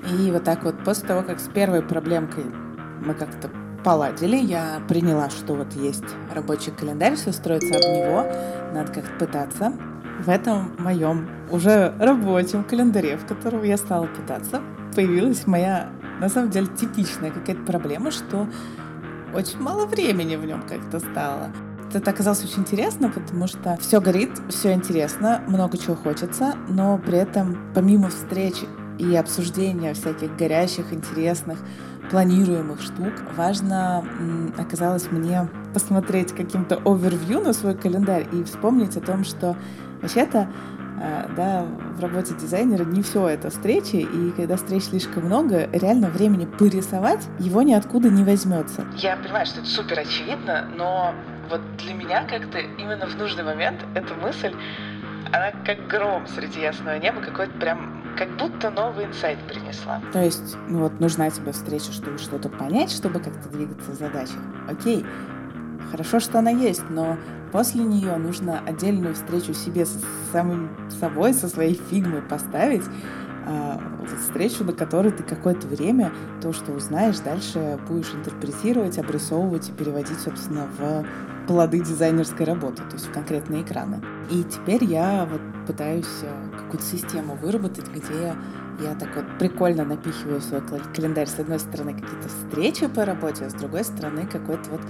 И 0.08 0.30
вот 0.30 0.44
так 0.44 0.62
вот 0.62 0.84
после 0.84 1.08
того, 1.08 1.22
как 1.22 1.40
с 1.40 1.48
первой 1.48 1.82
проблемкой 1.82 2.44
мы 2.44 3.14
как-то 3.14 3.50
поладили. 3.86 4.36
Я 4.36 4.82
приняла, 4.88 5.30
что 5.30 5.54
вот 5.54 5.72
есть 5.74 6.02
рабочий 6.34 6.72
календарь, 6.72 7.14
все 7.14 7.30
строится 7.30 7.76
об 7.76 7.84
него. 7.84 8.26
Надо 8.74 8.92
как-то 8.92 9.24
пытаться. 9.24 9.72
В 10.18 10.28
этом 10.28 10.72
моем 10.78 11.28
уже 11.52 11.94
рабочем 12.00 12.64
календаре, 12.64 13.16
в 13.16 13.26
котором 13.26 13.62
я 13.62 13.76
стала 13.76 14.06
пытаться, 14.06 14.60
появилась 14.96 15.46
моя, 15.46 15.90
на 16.20 16.28
самом 16.28 16.50
деле, 16.50 16.66
типичная 16.66 17.30
какая-то 17.30 17.62
проблема, 17.62 18.10
что 18.10 18.48
очень 19.32 19.60
мало 19.60 19.86
времени 19.86 20.34
в 20.34 20.44
нем 20.44 20.62
как-то 20.62 20.98
стало. 20.98 21.52
Это 21.94 22.10
оказалось 22.10 22.42
очень 22.42 22.62
интересно, 22.62 23.08
потому 23.08 23.46
что 23.46 23.78
все 23.80 24.00
горит, 24.00 24.30
все 24.48 24.72
интересно, 24.72 25.42
много 25.46 25.78
чего 25.78 25.94
хочется, 25.94 26.54
но 26.68 26.98
при 26.98 27.18
этом 27.18 27.56
помимо 27.72 28.08
встреч 28.08 28.56
и 28.98 29.14
обсуждения 29.14 29.94
всяких 29.94 30.34
горящих, 30.36 30.92
интересных, 30.92 31.58
планируемых 32.10 32.80
штук. 32.80 33.12
Важно 33.36 34.04
оказалось 34.58 35.10
мне 35.10 35.48
посмотреть 35.74 36.32
каким-то 36.32 36.80
овервью 36.84 37.40
на 37.40 37.52
свой 37.52 37.74
календарь 37.74 38.26
и 38.32 38.44
вспомнить 38.44 38.96
о 38.96 39.00
том, 39.00 39.24
что 39.24 39.56
вообще-то 40.00 40.48
э, 41.00 41.28
да, 41.36 41.66
в 41.96 42.00
работе 42.00 42.34
дизайнера 42.34 42.84
не 42.84 43.02
все 43.02 43.28
это 43.28 43.50
встречи, 43.50 43.96
и 43.96 44.30
когда 44.32 44.56
встреч 44.56 44.84
слишком 44.84 45.24
много, 45.24 45.68
реально 45.72 46.08
времени 46.08 46.46
порисовать 46.46 47.26
его 47.38 47.62
ниоткуда 47.62 48.08
не 48.08 48.24
возьмется. 48.24 48.84
Я 48.96 49.16
понимаю, 49.16 49.46
что 49.46 49.60
это 49.60 49.68
супер 49.68 49.98
очевидно, 49.98 50.68
но 50.76 51.14
вот 51.50 51.60
для 51.78 51.94
меня 51.94 52.24
как-то 52.24 52.58
именно 52.58 53.06
в 53.06 53.16
нужный 53.16 53.44
момент 53.44 53.84
эта 53.94 54.14
мысль, 54.14 54.54
она 55.32 55.52
как 55.64 55.86
гром 55.88 56.26
среди 56.26 56.60
ясного 56.60 56.98
неба, 56.98 57.20
какой-то 57.20 57.52
прям 57.58 57.95
как 58.16 58.36
будто 58.36 58.70
новый 58.70 59.06
инсайт 59.06 59.38
принесла. 59.46 60.00
То 60.12 60.22
есть, 60.22 60.56
ну 60.68 60.80
вот 60.80 60.98
нужна 61.00 61.30
тебе 61.30 61.52
встреча, 61.52 61.92
чтобы 61.92 62.18
что-то 62.18 62.48
понять, 62.48 62.90
чтобы 62.90 63.20
как-то 63.20 63.48
двигаться 63.48 63.90
в 63.90 63.94
задачах. 63.94 64.38
Окей, 64.68 65.04
хорошо, 65.90 66.20
что 66.20 66.38
она 66.38 66.50
есть, 66.50 66.88
но 66.90 67.16
после 67.52 67.84
нее 67.84 68.16
нужно 68.16 68.60
отдельную 68.66 69.14
встречу 69.14 69.54
себе 69.54 69.86
с 69.86 69.98
самим 70.32 70.70
собой, 71.00 71.34
со 71.34 71.48
своей 71.48 71.74
фигмой 71.90 72.22
поставить, 72.22 72.84
встречу, 74.20 74.64
на 74.64 74.72
которой 74.72 75.12
ты 75.12 75.22
какое-то 75.22 75.66
время 75.66 76.12
то, 76.40 76.52
что 76.52 76.72
узнаешь, 76.72 77.18
дальше 77.18 77.78
будешь 77.88 78.12
интерпретировать, 78.12 78.98
обрисовывать 78.98 79.68
и 79.68 79.72
переводить, 79.72 80.18
собственно, 80.20 80.68
в 80.78 81.04
плоды 81.46 81.80
дизайнерской 81.80 82.44
работы, 82.44 82.82
то 82.82 82.94
есть 82.94 83.06
в 83.06 83.12
конкретные 83.12 83.62
экраны. 83.62 84.02
И 84.30 84.42
теперь 84.42 84.84
я 84.84 85.26
вот 85.30 85.40
пытаюсь 85.66 86.06
э, 86.22 86.50
какую-то 86.56 86.84
систему 86.84 87.36
выработать, 87.36 87.88
где 87.88 88.34
я 88.80 88.94
так 88.94 89.14
вот 89.14 89.24
прикольно 89.38 89.84
напихиваю 89.84 90.40
свой 90.40 90.60
календарь 90.94 91.28
с 91.28 91.38
одной 91.38 91.58
стороны 91.58 91.94
какие-то 91.94 92.28
встречи 92.28 92.86
по 92.88 93.04
работе, 93.04 93.44
а 93.46 93.50
с 93.50 93.54
другой 93.54 93.84
стороны 93.84 94.26
какое-то 94.26 94.70
вот 94.70 94.80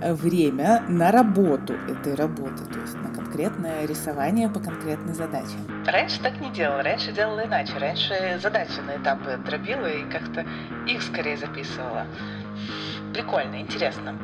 э, 0.00 0.14
время 0.14 0.84
на 0.88 1.10
работу 1.10 1.74
этой 1.88 2.14
работы, 2.14 2.64
то 2.70 2.78
есть 2.78 2.94
на 3.02 3.11
конкретное 3.32 3.86
рисование 3.86 4.48
по 4.50 4.60
конкретной 4.60 5.14
задаче. 5.14 5.56
Раньше 5.86 6.20
так 6.20 6.38
не 6.40 6.50
делала, 6.50 6.82
раньше 6.82 7.12
делала 7.12 7.46
иначе. 7.46 7.72
Раньше 7.78 8.38
задачи 8.42 8.78
на 8.86 9.02
этапы 9.02 9.38
дробила 9.46 9.86
и 9.86 10.04
как-то 10.10 10.44
их 10.86 11.02
скорее 11.02 11.38
записывала. 11.38 12.06
Прикольно, 13.14 13.58
интересно. 13.58 14.14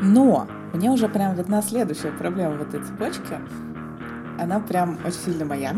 Но 0.00 0.46
мне 0.72 0.90
уже 0.90 1.08
прям 1.08 1.34
видна 1.34 1.60
следующая 1.60 2.12
проблема 2.12 2.54
в 2.54 2.62
этой 2.62 2.84
цепочке. 2.84 3.40
Она 4.40 4.60
прям 4.60 4.98
очень 5.04 5.18
сильно 5.18 5.44
моя. 5.44 5.74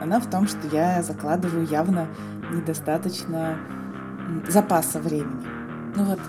Она 0.00 0.20
в 0.20 0.30
том, 0.30 0.46
что 0.46 0.64
я 0.68 1.02
закладываю 1.02 1.66
явно 1.66 2.06
недостаточно 2.52 3.58
запаса 4.46 5.00
времени. 5.00 5.44
Ну 5.96 6.04
вот, 6.04 6.20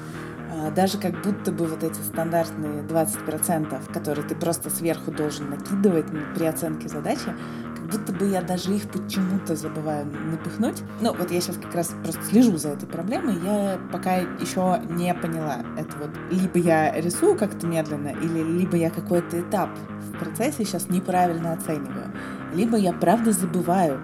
даже 0.76 0.98
как 0.98 1.22
будто 1.22 1.52
бы 1.52 1.66
вот 1.66 1.84
эти 1.84 2.00
стандартные 2.02 2.84
20%, 2.84 3.94
которые 3.94 4.28
ты 4.28 4.36
просто 4.36 4.70
сверху 4.70 5.12
должен 5.12 5.50
накидывать 5.50 6.06
при 6.36 6.46
оценке 6.46 6.88
задачи, 6.88 7.34
как 7.76 7.86
будто 7.90 8.14
бы 8.14 8.28
я 8.28 8.42
даже 8.42 8.74
их 8.74 8.90
почему-то 8.90 9.56
забываю 9.56 10.06
напихнуть. 10.06 10.84
Ну, 11.02 11.14
вот 11.14 11.32
я 11.32 11.42
сейчас 11.42 11.58
как 11.58 11.74
раз 11.76 11.94
просто 12.04 12.24
слежу 12.26 12.58
за 12.58 12.70
этой 12.70 12.88
проблемой, 12.88 13.36
я 13.44 13.80
пока 13.92 14.16
еще 14.16 14.82
не 14.90 15.14
поняла. 15.14 15.58
Это 15.78 15.98
вот 15.98 16.12
либо 16.32 16.58
я 16.60 16.92
рисую 17.00 17.38
как-то 17.38 17.68
медленно, 17.68 18.10
или 18.10 18.44
либо 18.44 18.78
я 18.78 18.90
какой-то 18.90 19.40
этап 19.40 19.70
в 20.00 20.20
процессе 20.20 20.66
сейчас 20.66 20.90
неправильно 20.90 21.54
оцениваю, 21.54 22.12
либо 22.54 22.78
я 22.78 22.94
правда 22.94 23.32
забываю 23.32 24.02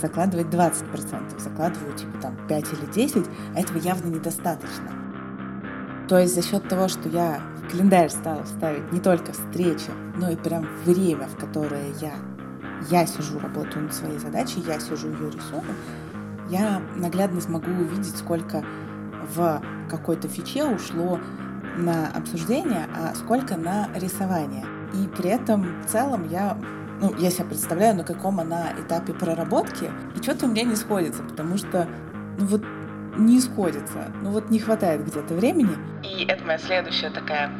закладывать 0.00 0.48
20%, 0.48 1.40
закладываю 1.40 1.96
типа 1.96 2.18
там 2.20 2.36
5 2.48 2.64
или 2.72 2.92
10, 2.92 3.26
а 3.54 3.60
этого 3.60 3.78
явно 3.78 4.08
недостаточно. 4.08 4.90
То 6.08 6.18
есть 6.18 6.34
за 6.34 6.42
счет 6.42 6.68
того, 6.68 6.88
что 6.88 7.08
я 7.08 7.40
в 7.56 7.70
календарь 7.70 8.10
стала 8.10 8.44
ставить 8.44 8.92
не 8.92 9.00
только 9.00 9.32
встречи, 9.32 9.90
но 10.16 10.30
и 10.30 10.36
прям 10.36 10.66
время, 10.84 11.26
в 11.26 11.36
которое 11.36 11.92
я, 12.00 12.12
я 12.90 13.06
сижу, 13.06 13.38
работаю 13.40 13.84
над 13.84 13.94
своей 13.94 14.18
задачей, 14.18 14.62
я 14.66 14.78
сижу 14.78 15.08
ее 15.08 15.30
рисую, 15.30 15.64
я 16.48 16.80
наглядно 16.94 17.40
смогу 17.40 17.70
увидеть, 17.70 18.16
сколько 18.16 18.64
в 19.34 19.60
какой-то 19.90 20.28
фиче 20.28 20.64
ушло 20.64 21.18
на 21.76 22.08
обсуждение, 22.14 22.86
а 22.94 23.14
сколько 23.16 23.56
на 23.56 23.88
рисование. 23.96 24.64
И 24.94 25.08
при 25.08 25.30
этом 25.30 25.82
в 25.82 25.86
целом 25.86 26.28
я 26.28 26.56
ну, 27.00 27.14
я 27.18 27.30
себя 27.30 27.44
представляю, 27.44 27.96
на 27.96 28.04
каком 28.04 28.40
она 28.40 28.72
этапе 28.78 29.12
проработки, 29.12 29.90
и 30.14 30.22
что-то 30.22 30.46
у 30.46 30.48
меня 30.48 30.62
не 30.62 30.76
сходится, 30.76 31.22
потому 31.22 31.58
что, 31.58 31.86
ну 32.38 32.46
вот 32.46 32.62
не 33.18 33.40
сходится. 33.40 34.12
Ну 34.22 34.30
вот 34.30 34.50
не 34.50 34.58
хватает 34.58 35.04
где-то 35.06 35.34
времени. 35.34 35.76
И 36.02 36.24
это 36.26 36.44
моя 36.44 36.58
следующая 36.58 37.10
такая, 37.10 37.50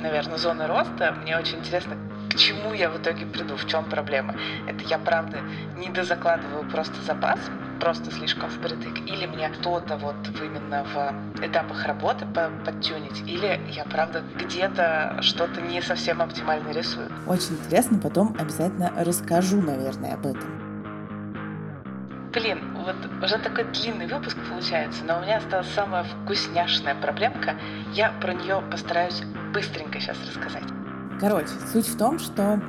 наверное, 0.00 0.38
зона 0.38 0.66
роста. 0.66 1.14
Мне 1.22 1.36
очень 1.36 1.58
интересно, 1.58 1.96
к 2.30 2.36
чему 2.36 2.72
я 2.72 2.90
в 2.90 2.98
итоге 2.98 3.26
приду, 3.26 3.56
в 3.56 3.66
чем 3.66 3.84
проблема. 3.84 4.34
Это 4.66 4.84
я, 4.84 4.98
правда, 4.98 5.38
не 5.76 5.88
дозакладываю 5.88 6.68
просто 6.70 6.94
запас, 7.02 7.38
просто 7.80 8.10
слишком 8.10 8.50
впритык, 8.50 8.98
или 9.06 9.26
мне 9.26 9.48
кто-то 9.48 9.96
вот 9.96 10.16
именно 10.40 10.84
в 10.84 11.44
этапах 11.44 11.86
работы 11.86 12.26
подтюнить, 12.64 13.22
или 13.26 13.60
я, 13.70 13.84
правда, 13.84 14.22
где-то 14.36 15.18
что-то 15.22 15.60
не 15.60 15.80
совсем 15.80 16.20
оптимально 16.20 16.70
рисую. 16.70 17.08
Очень 17.26 17.54
интересно, 17.54 17.98
потом 17.98 18.36
обязательно 18.38 18.92
расскажу, 18.96 19.60
наверное, 19.60 20.14
об 20.14 20.26
этом. 20.26 20.67
Блин, 22.38 22.60
вот 22.84 22.94
уже 23.24 23.36
такой 23.38 23.64
длинный 23.64 24.06
выпуск 24.06 24.36
получается, 24.48 25.02
но 25.04 25.18
у 25.18 25.22
меня 25.22 25.38
осталась 25.38 25.66
самая 25.74 26.04
вкусняшная 26.04 26.94
проблемка. 26.94 27.56
Я 27.92 28.12
про 28.20 28.32
нее 28.32 28.62
постараюсь 28.70 29.22
быстренько 29.52 29.98
сейчас 29.98 30.16
рассказать. 30.24 30.62
Короче, 31.18 31.48
суть 31.72 31.88
в 31.88 31.98
том, 31.98 32.20
что, 32.20 32.60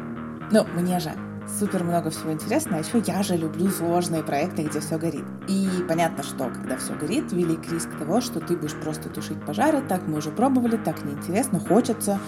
ну, 0.52 0.66
мне 0.74 1.00
же 1.00 1.12
супер 1.60 1.84
много 1.84 2.10
всего 2.10 2.32
интересного, 2.32 2.82
а 2.82 2.84
еще 2.84 3.04
я 3.06 3.22
же 3.22 3.38
люблю 3.38 3.70
сложные 3.70 4.24
проекты, 4.24 4.64
где 4.64 4.80
все 4.80 4.98
горит. 4.98 5.26
И 5.48 5.68
понятно, 5.88 6.24
что 6.24 6.46
когда 6.46 6.76
все 6.78 6.96
горит, 6.96 7.32
велик 7.32 7.72
риск 7.72 7.90
того, 8.00 8.22
что 8.22 8.40
ты 8.40 8.58
будешь 8.58 8.74
просто 8.74 9.10
тушить 9.10 9.44
пожары, 9.46 9.82
так 9.82 10.08
мы 10.08 10.18
уже 10.18 10.32
пробовали, 10.32 10.78
так 10.78 11.04
неинтересно, 11.04 11.60
хочется, 11.60 12.20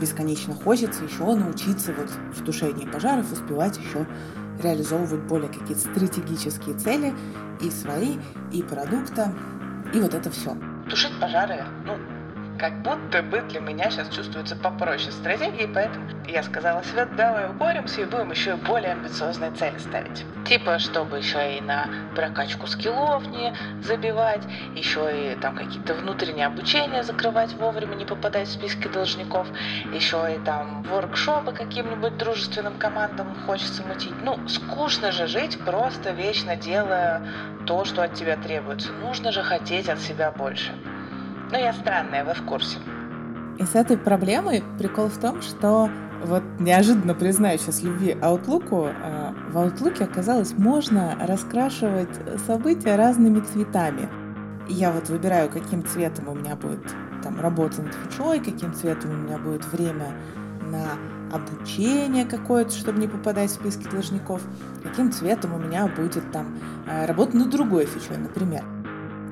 бесконечно 0.00 0.54
хочется 0.54 1.04
еще 1.04 1.34
научиться 1.34 1.92
вот 1.92 2.08
в 2.34 2.44
тушении 2.44 2.86
пожаров 2.86 3.30
успевать 3.30 3.76
еще 3.76 4.06
реализовывать 4.62 5.22
более 5.22 5.48
какие-то 5.48 5.80
стратегические 5.80 6.76
цели 6.76 7.14
и 7.60 7.70
свои, 7.70 8.16
и 8.52 8.62
продукта, 8.62 9.32
и 9.94 10.00
вот 10.00 10.14
это 10.14 10.30
все. 10.30 10.56
Тушить 10.88 11.18
пожары, 11.20 11.64
ну, 11.84 11.96
как 12.58 12.82
будто 12.82 13.22
бы 13.22 13.40
для 13.42 13.60
меня 13.60 13.90
сейчас 13.90 14.08
чувствуется 14.08 14.56
попроще 14.56 15.12
стратегии, 15.12 15.70
поэтому 15.72 16.08
я 16.26 16.42
сказала 16.42 16.82
себе, 16.82 17.06
давай 17.16 17.48
укоримся 17.50 18.00
и 18.00 18.04
будем 18.04 18.30
еще 18.32 18.56
более 18.56 18.92
амбициозные 18.92 19.52
цели 19.52 19.78
ставить. 19.78 20.24
Типа, 20.44 20.78
чтобы 20.78 21.18
еще 21.18 21.56
и 21.56 21.60
на 21.60 21.88
прокачку 22.16 22.66
скиллов 22.66 23.26
не 23.28 23.54
забивать, 23.82 24.42
еще 24.74 25.32
и 25.32 25.36
там 25.36 25.54
какие-то 25.54 25.94
внутренние 25.94 26.46
обучения 26.46 27.02
закрывать 27.04 27.54
вовремя, 27.54 27.94
не 27.94 28.04
попадать 28.04 28.48
в 28.48 28.52
списки 28.52 28.88
должников, 28.88 29.46
еще 29.92 30.34
и 30.34 30.38
там 30.44 30.82
воркшопы 30.82 31.52
каким-нибудь 31.52 32.16
дружественным 32.16 32.76
командам 32.78 33.28
хочется 33.46 33.82
мутить. 33.84 34.14
Ну, 34.22 34.36
скучно 34.48 35.12
же 35.12 35.28
жить, 35.28 35.58
просто 35.64 36.10
вечно 36.10 36.56
делая 36.56 37.22
то, 37.66 37.84
что 37.84 38.02
от 38.02 38.14
тебя 38.14 38.36
требуется. 38.36 38.90
Нужно 38.92 39.30
же 39.30 39.42
хотеть 39.42 39.88
от 39.88 40.00
себя 40.00 40.30
больше. 40.30 40.72
Но 41.50 41.58
я 41.58 41.72
странная, 41.72 42.24
вы 42.24 42.34
в 42.34 42.42
курсе. 42.44 42.78
И 43.58 43.64
с 43.64 43.74
этой 43.74 43.96
проблемой 43.96 44.62
прикол 44.78 45.08
в 45.08 45.18
том, 45.18 45.42
что 45.42 45.90
вот 46.24 46.42
неожиданно 46.58 47.14
признаю 47.14 47.58
сейчас 47.58 47.82
любви 47.82 48.12
Outlook, 48.20 48.68
а, 48.70 49.34
в 49.50 49.56
Outlook 49.56 50.02
оказалось 50.02 50.52
можно 50.56 51.16
раскрашивать 51.20 52.10
события 52.46 52.96
разными 52.96 53.40
цветами. 53.40 54.08
Я 54.68 54.92
вот 54.92 55.08
выбираю, 55.08 55.48
каким 55.48 55.84
цветом 55.86 56.28
у 56.28 56.34
меня 56.34 56.54
будет 56.54 56.82
там 57.22 57.40
работа 57.40 57.82
над 57.82 57.94
фичой, 57.94 58.40
каким 58.40 58.74
цветом 58.74 59.10
у 59.10 59.14
меня 59.14 59.38
будет 59.38 59.64
время 59.72 60.12
на 60.70 60.84
обучение 61.32 62.24
какое-то, 62.24 62.72
чтобы 62.72 62.98
не 62.98 63.08
попадать 63.08 63.50
в 63.50 63.54
списки 63.54 63.88
должников, 63.88 64.42
каким 64.82 65.10
цветом 65.12 65.54
у 65.54 65.58
меня 65.58 65.86
будет 65.86 66.30
там 66.32 66.58
а, 66.86 67.06
работа 67.06 67.36
над 67.36 67.50
другой 67.50 67.86
фичой, 67.86 68.18
например. 68.18 68.64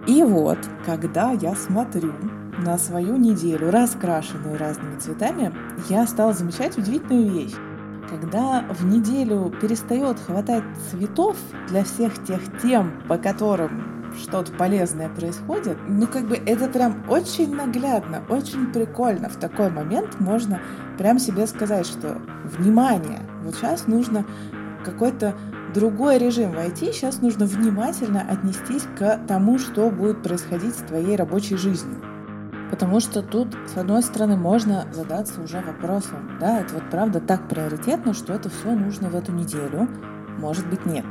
И 0.07 0.23
вот, 0.23 0.59
когда 0.85 1.33
я 1.33 1.55
смотрю 1.57 2.13
на 2.59 2.79
свою 2.79 3.17
неделю, 3.17 3.71
раскрашенную 3.71 4.57
разными 4.57 4.99
цветами, 4.99 5.53
я 5.89 6.07
стала 6.07 6.33
замечать 6.33 6.79
удивительную 6.79 7.31
вещь. 7.31 7.55
Когда 8.09 8.65
в 8.71 8.87
неделю 8.87 9.53
перестает 9.61 10.21
хватать 10.21 10.63
цветов 10.91 11.37
для 11.69 11.83
всех 11.83 12.23
тех 12.25 12.41
тем, 12.63 13.03
по 13.09 13.19
которым 13.19 14.13
что-то 14.17 14.53
полезное 14.53 15.09
происходит, 15.09 15.77
ну 15.89 16.07
как 16.07 16.29
бы 16.29 16.37
это 16.37 16.69
прям 16.69 17.05
очень 17.09 17.53
наглядно, 17.55 18.23
очень 18.29 18.73
прикольно. 18.73 19.29
В 19.29 19.37
такой 19.37 19.71
момент 19.71 20.21
можно 20.21 20.61
прям 20.99 21.19
себе 21.19 21.49
сказать, 21.49 21.85
что 21.85 22.19
внимание, 22.45 23.21
вот 23.43 23.57
сейчас 23.57 23.89
нужно 23.89 24.25
какой-то 24.85 25.35
другой 25.77 26.17
режим 26.17 26.53
войти, 26.53 26.91
сейчас 26.91 27.21
нужно 27.21 27.45
внимательно 27.45 28.23
отнестись 28.23 28.85
к 28.99 29.21
тому, 29.29 29.59
что 29.59 29.91
будет 29.91 30.23
происходить 30.23 30.75
с 30.75 30.79
твоей 30.79 31.17
рабочей 31.17 31.57
жизнью. 31.57 32.03
Потому 32.71 32.99
что 32.99 33.23
тут, 33.23 33.55
с 33.73 33.77
одной 33.77 34.03
стороны, 34.03 34.37
можно 34.37 34.87
задаться 34.93 35.41
уже 35.43 35.61
вопросом, 35.61 36.39
да, 36.41 36.61
это 36.61 36.75
вот 36.75 36.85
правда 36.91 37.21
так 37.21 37.47
приоритетно, 37.49 38.15
что 38.15 38.33
это 38.33 38.49
все 38.49 38.75
нужно 38.75 39.11
в 39.11 39.15
эту 39.15 39.33
неделю, 39.33 39.87
может 40.39 40.67
быть 40.67 40.87
нет. 40.87 41.05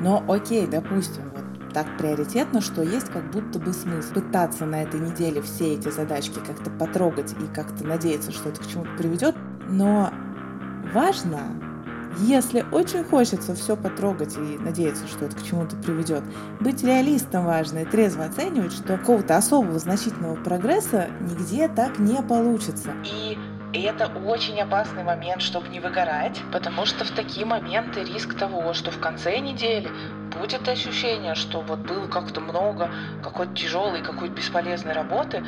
Но 0.00 0.24
окей, 0.26 0.66
допустим, 0.66 1.24
вот 1.34 1.44
так 1.74 1.98
приоритетно, 1.98 2.62
что 2.62 2.82
есть 2.82 3.10
как 3.10 3.30
будто 3.30 3.58
бы 3.58 3.74
смысл 3.74 4.14
пытаться 4.14 4.64
на 4.64 4.82
этой 4.82 5.00
неделе 5.00 5.42
все 5.42 5.74
эти 5.74 5.90
задачки 5.90 6.38
как-то 6.44 6.70
потрогать 6.70 7.32
и 7.32 7.54
как-то 7.54 7.86
надеяться, 7.86 8.32
что 8.32 8.48
это 8.48 8.60
к 8.62 8.66
чему-то 8.66 8.90
приведет. 8.96 9.36
Но 9.68 10.10
важно 10.94 11.40
если 12.20 12.64
очень 12.72 13.04
хочется 13.04 13.54
все 13.54 13.76
потрогать 13.76 14.36
и 14.36 14.58
надеяться, 14.58 15.06
что 15.06 15.26
это 15.26 15.36
к 15.36 15.42
чему-то 15.42 15.76
приведет, 15.76 16.22
быть 16.60 16.82
реалистом 16.82 17.44
важно 17.44 17.78
и 17.80 17.84
трезво 17.84 18.24
оценивать, 18.24 18.72
что 18.72 18.96
какого-то 18.98 19.36
особого 19.36 19.78
значительного 19.78 20.36
прогресса 20.36 21.08
нигде 21.20 21.68
так 21.68 21.98
не 21.98 22.22
получится. 22.22 22.92
И 23.04 23.38
и 23.74 23.82
это 23.82 24.06
очень 24.24 24.58
опасный 24.60 25.04
момент, 25.04 25.42
чтобы 25.42 25.68
не 25.68 25.78
выгорать, 25.78 26.40
потому 26.52 26.86
что 26.86 27.04
в 27.04 27.10
такие 27.10 27.44
моменты 27.44 28.02
риск 28.02 28.34
того, 28.34 28.72
что 28.72 28.90
в 28.90 28.98
конце 28.98 29.38
недели 29.40 29.90
будет 30.40 30.66
ощущение, 30.68 31.34
что 31.34 31.60
вот 31.60 31.80
было 31.80 32.06
как-то 32.06 32.40
много 32.40 32.90
какой-то 33.22 33.54
тяжелой, 33.54 34.02
какой-то 34.02 34.34
бесполезной 34.34 34.94
работы, 34.94 35.44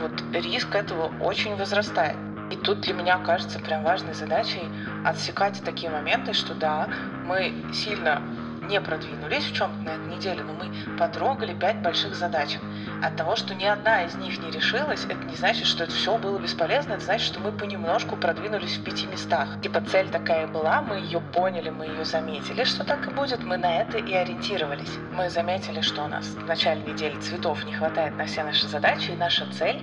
вот 0.00 0.12
риск 0.32 0.74
этого 0.74 1.12
очень 1.22 1.54
возрастает. 1.54 2.16
И 2.50 2.56
тут 2.56 2.80
для 2.80 2.94
меня 2.94 3.18
кажется 3.18 3.58
прям 3.58 3.84
важной 3.84 4.14
задачей 4.14 4.68
отсекать 5.04 5.62
такие 5.64 5.90
моменты, 5.90 6.32
что 6.32 6.54
да, 6.54 6.88
мы 7.26 7.54
сильно 7.72 8.22
не 8.70 8.80
продвинулись 8.80 9.44
в 9.44 9.54
чем-то 9.54 9.82
на 9.82 9.90
этой 9.90 10.16
неделе, 10.16 10.42
но 10.42 10.52
мы 10.52 10.70
потрогали 10.96 11.54
пять 11.54 11.82
больших 11.82 12.14
задач. 12.14 12.58
От 13.02 13.16
того, 13.16 13.34
что 13.34 13.54
ни 13.54 13.64
одна 13.64 14.04
из 14.04 14.14
них 14.14 14.38
не 14.38 14.50
решилась, 14.50 15.04
это 15.06 15.24
не 15.24 15.34
значит, 15.34 15.66
что 15.66 15.84
это 15.84 15.92
все 15.92 16.18
было 16.18 16.38
бесполезно, 16.38 16.92
это 16.92 17.04
значит, 17.04 17.26
что 17.26 17.40
мы 17.40 17.50
понемножку 17.50 18.16
продвинулись 18.16 18.76
в 18.76 18.84
пяти 18.84 19.06
местах. 19.06 19.60
Типа 19.62 19.80
цель 19.80 20.08
такая 20.10 20.46
была, 20.46 20.82
мы 20.82 20.96
ее 20.96 21.20
поняли, 21.20 21.70
мы 21.70 21.86
ее 21.86 22.04
заметили, 22.04 22.64
что 22.64 22.84
так 22.84 23.06
и 23.08 23.10
будет, 23.10 23.42
мы 23.42 23.56
на 23.56 23.80
это 23.80 23.98
и 23.98 24.12
ориентировались. 24.12 24.98
Мы 25.12 25.30
заметили, 25.30 25.80
что 25.80 26.04
у 26.04 26.08
нас 26.08 26.26
в 26.26 26.46
начале 26.46 26.82
недели 26.82 27.18
цветов 27.20 27.64
не 27.64 27.72
хватает 27.72 28.16
на 28.16 28.26
все 28.26 28.44
наши 28.44 28.68
задачи, 28.68 29.10
и 29.10 29.16
наша 29.16 29.50
цель 29.52 29.82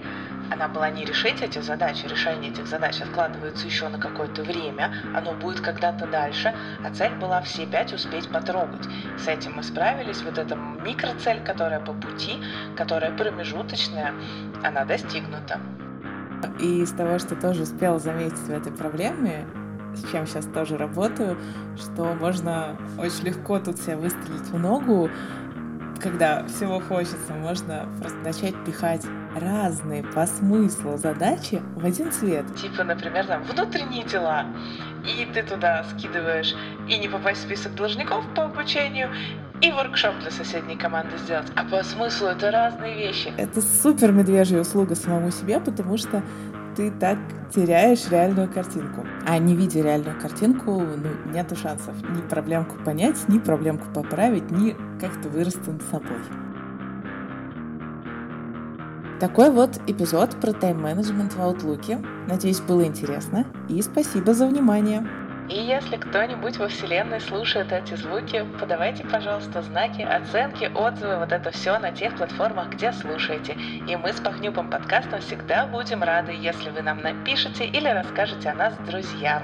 она 0.52 0.68
была 0.68 0.90
не 0.90 1.06
решить 1.06 1.42
эти 1.42 1.60
задачи, 1.60 2.06
решение 2.06 2.52
этих 2.52 2.68
задач 2.68 3.02
откладывается 3.02 3.66
еще 3.66 3.88
на 3.90 4.00
какое-то 4.00 4.44
время, 4.44 4.94
оно 5.16 5.34
будет 5.34 5.62
когда-то 5.62 6.08
дальше, 6.08 6.54
а 6.84 6.94
цель 6.94 7.14
была 7.16 7.42
все 7.42 7.66
пять 7.66 7.94
успеть 7.94 8.30
потрогать. 8.30 8.88
С 9.18 9.28
этим 9.28 9.54
мы 9.56 9.64
справились, 9.64 10.22
вот 10.22 10.38
эта 10.38 10.56
микроцель, 10.56 11.44
которая 11.44 11.80
по 11.80 11.94
пути, 11.94 12.42
которая 12.76 13.16
промежуточная, 13.16 14.14
она 14.64 14.86
достигнута. 14.86 15.60
И 16.60 16.82
из 16.82 16.92
того, 16.92 17.20
что 17.20 17.36
тоже 17.36 17.64
успела 17.64 18.00
заметить 18.00 18.38
в 18.38 18.52
этой 18.52 18.72
проблеме, 18.72 19.46
с 19.96 20.12
чем 20.12 20.28
сейчас 20.28 20.46
тоже 20.46 20.78
работаю, 20.78 21.38
что 21.76 22.14
можно 22.14 22.78
очень 22.98 23.26
легко 23.26 23.60
тут 23.60 23.80
себя 23.80 23.98
выстрелить 23.98 24.48
в 24.50 24.60
ногу, 24.60 25.10
когда 26.00 26.46
всего 26.48 26.80
хочется, 26.80 27.34
можно 27.34 27.88
просто 28.00 28.18
начать 28.20 28.56
пихать 28.66 29.06
разные 29.36 30.04
по 30.04 30.26
смыслу 30.26 30.98
задачи 30.98 31.62
в 31.76 31.86
один 31.86 32.12
цвет. 32.12 32.46
Типа, 32.56 32.84
например, 32.84 33.26
там 33.26 33.44
внутренние 33.44 34.04
дела. 34.04 34.46
И 35.06 35.26
ты 35.34 35.44
туда 35.44 35.86
скидываешь 35.86 36.56
и 36.88 36.98
не 36.98 37.08
попасть 37.08 37.42
в 37.42 37.44
список 37.44 37.76
должников 37.76 38.26
по 38.36 38.46
обучению, 38.46 39.10
и 39.62 39.72
воркшоп 39.72 40.20
для 40.20 40.32
соседней 40.32 40.76
команды 40.76 41.18
сделать. 41.18 41.48
А 41.56 41.64
по 41.64 41.84
смыслу 41.84 42.28
это 42.28 42.52
разные 42.52 42.96
вещи. 42.96 43.34
Это 43.38 43.62
супер 43.62 44.12
медвежья 44.12 44.60
услуга 44.60 44.96
самому 44.96 45.32
себе, 45.32 45.60
потому 45.60 45.98
что 45.98 46.22
ты 46.78 46.92
так 46.92 47.18
теряешь 47.54 48.08
реальную 48.10 48.48
картинку. 48.48 49.04
А 49.26 49.40
не 49.40 49.56
видя 49.56 49.82
реальную 49.82 50.18
картинку, 50.22 50.80
ну, 50.80 51.34
нету 51.34 51.56
шансов 51.56 51.96
ни 52.16 52.22
проблемку 52.22 52.76
понять, 52.86 53.18
ни 53.28 53.40
проблемку 53.40 53.88
поправить, 53.94 54.52
ни 54.52 54.76
как-то 55.02 55.28
вырасти 55.28 55.68
над 55.68 55.82
собой. 55.90 56.20
Такой 59.20 59.50
вот 59.50 59.82
эпизод 59.88 60.40
про 60.40 60.54
тайм-менеджмент 60.54 61.34
в 61.34 61.40
Outlook. 61.40 62.06
Надеюсь, 62.28 62.60
было 62.62 62.86
интересно. 62.86 63.48
И 63.68 63.82
спасибо 63.82 64.36
за 64.36 64.46
внимание. 64.46 65.08
И 65.50 65.58
если 65.58 65.96
кто-нибудь 65.96 66.58
во 66.58 66.68
Вселенной 66.68 67.22
слушает 67.22 67.72
эти 67.72 67.94
звуки, 67.94 68.46
подавайте, 68.60 69.06
пожалуйста, 69.06 69.62
знаки, 69.62 70.02
оценки, 70.02 70.70
отзывы, 70.76 71.18
вот 71.18 71.32
это 71.32 71.52
все 71.52 71.80
на 71.80 71.94
тех 71.94 72.18
платформах, 72.18 72.70
где 72.72 72.92
слушаете. 72.92 73.54
И 73.88 73.96
мы 73.96 74.12
с 74.12 74.20
Пахнюпом 74.20 74.70
подкастом 74.70 75.22
всегда 75.22 75.66
будем 75.66 76.04
рады, 76.04 76.34
если 76.34 76.70
вы 76.70 76.82
нам 76.82 77.02
напишете 77.02 77.66
или 77.66 77.88
расскажете 77.88 78.50
о 78.50 78.56
нас 78.56 78.74
друзьям. 78.86 79.44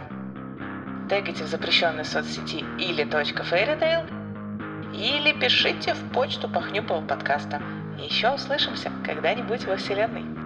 Тегайте 1.09 1.45
в 1.45 1.47
запрещенной 1.47 2.03
соцсети 2.03 2.65
или 2.79 3.05
.fairytale, 3.05 4.05
или 4.93 5.31
пишите 5.31 5.93
в 5.93 6.11
почту 6.11 6.49
Пахнюпова 6.49 7.05
подкаста. 7.05 7.61
Еще 7.97 8.29
услышимся 8.29 8.91
когда-нибудь 9.05 9.65
во 9.65 9.77
Вселенной. 9.77 10.42